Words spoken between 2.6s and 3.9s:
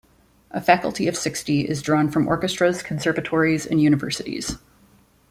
conservatories, and